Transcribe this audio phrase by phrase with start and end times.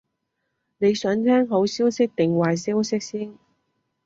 [0.79, 3.37] 你想聽好消息定壞消息先？